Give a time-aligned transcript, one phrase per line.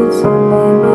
[0.00, 0.87] It's only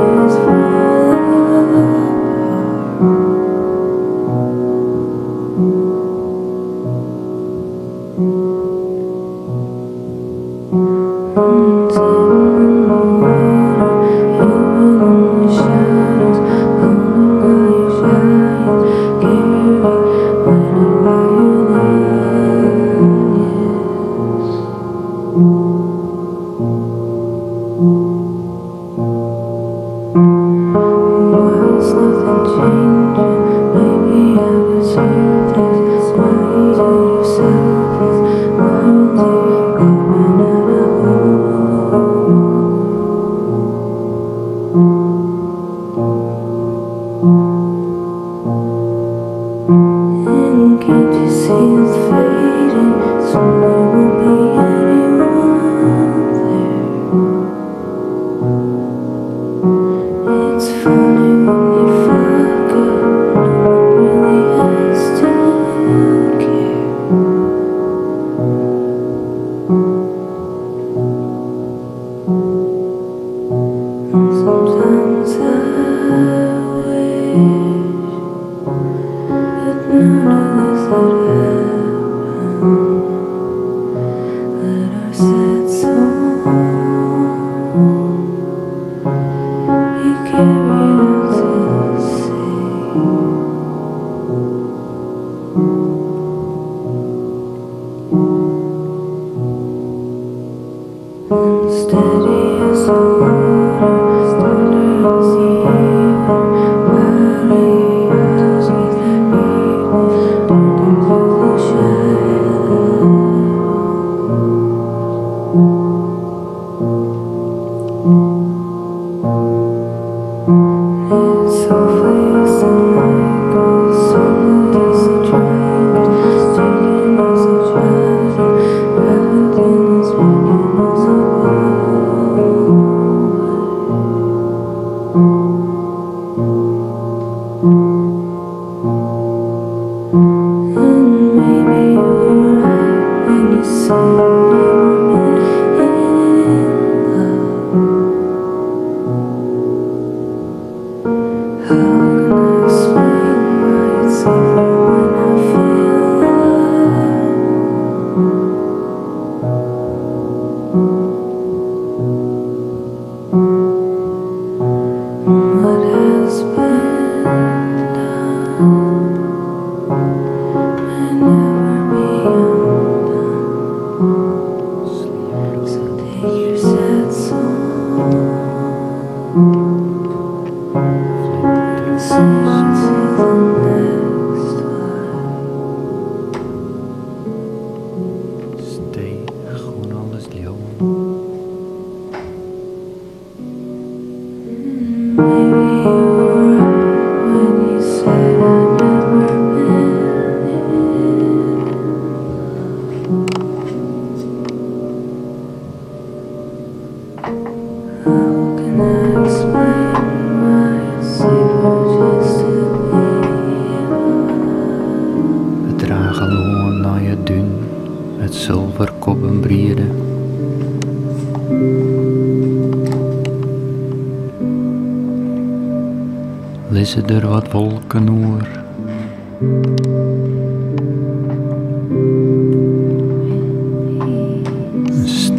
[226.84, 228.48] Is er wat wolken oer.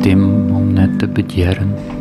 [0.02, 1.93] Een om net te bedjeren.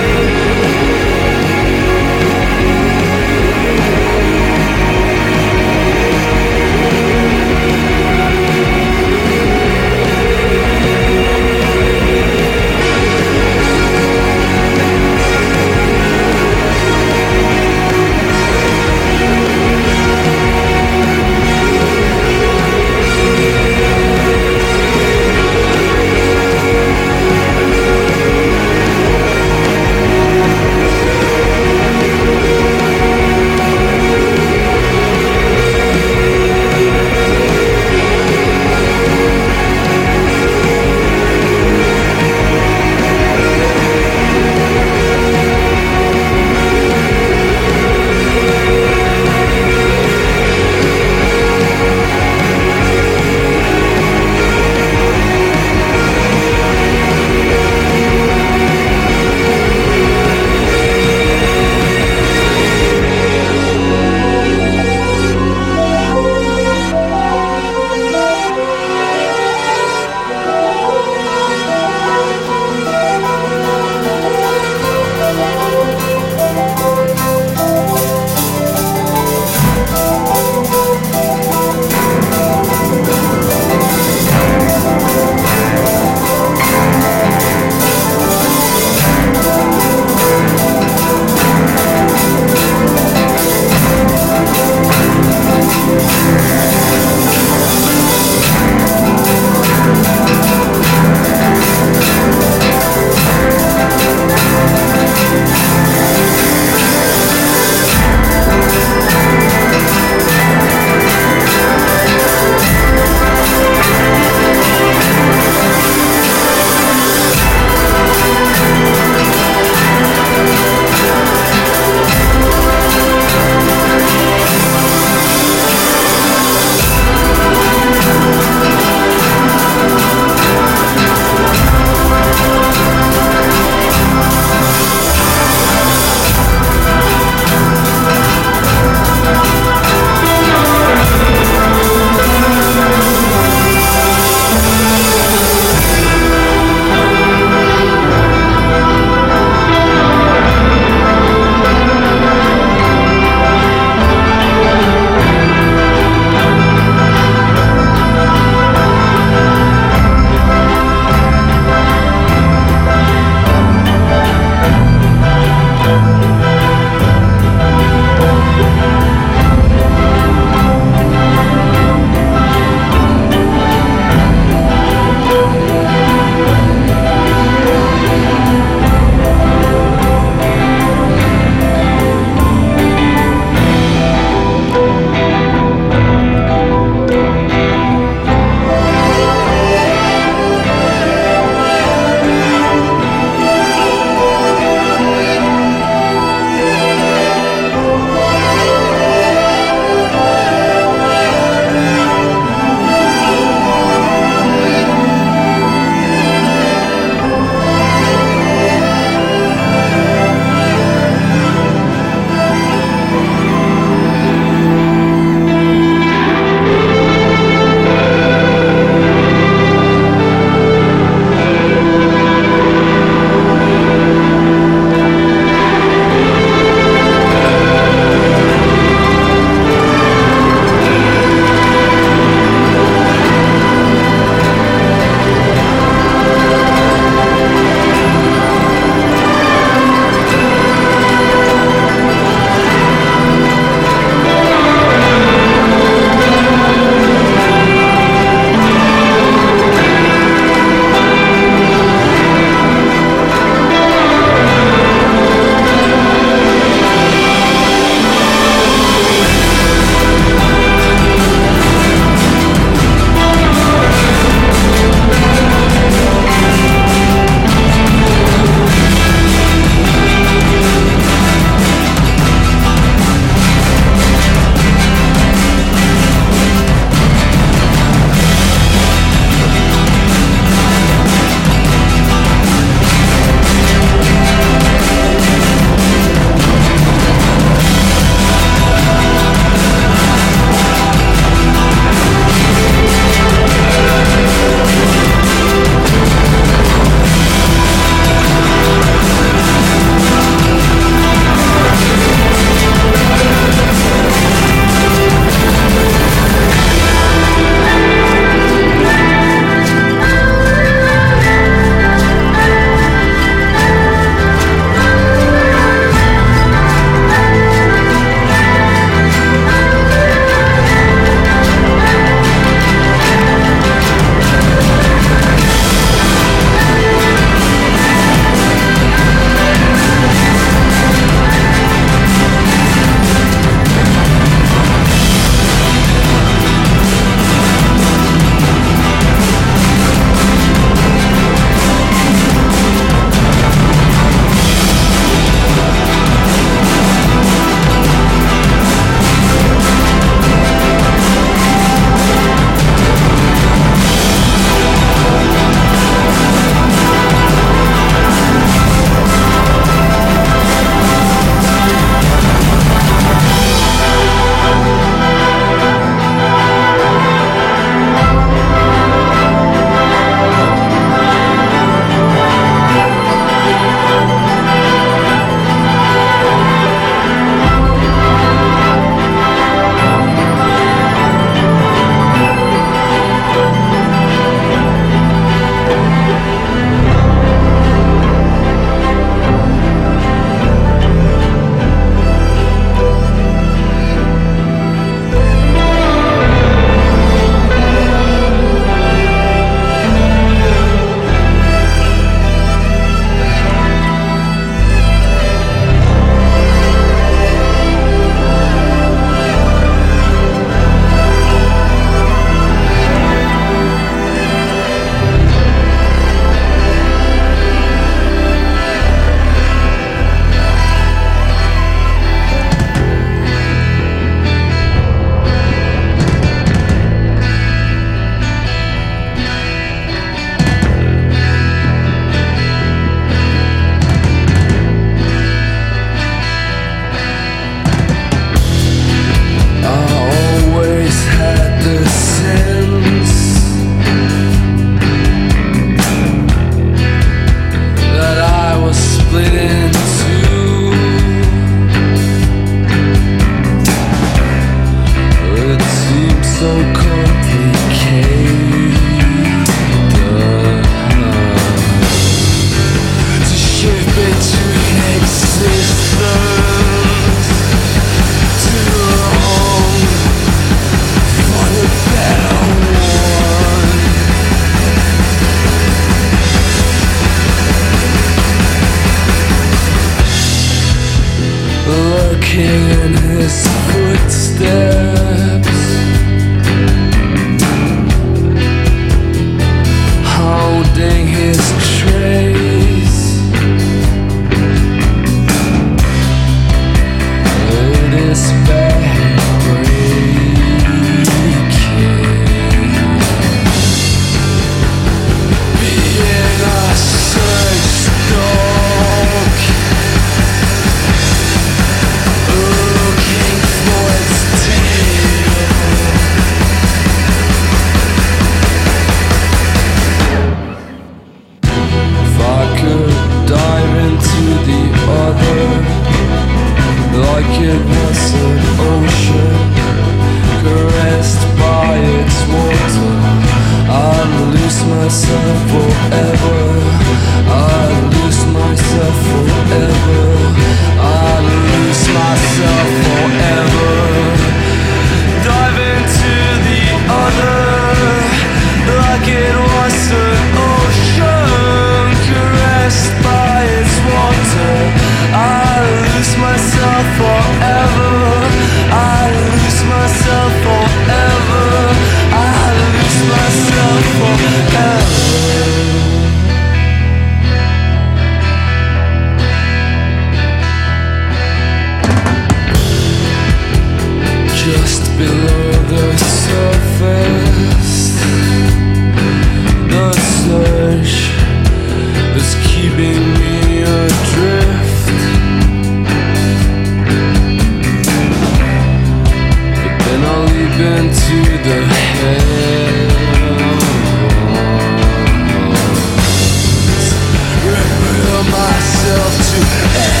[598.91, 600.00] Myself to